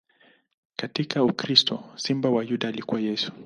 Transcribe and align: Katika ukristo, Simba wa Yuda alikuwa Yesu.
Katika 0.75 1.23
ukristo, 1.23 1.83
Simba 1.95 2.29
wa 2.29 2.43
Yuda 2.43 2.67
alikuwa 2.67 3.01
Yesu. 3.01 3.31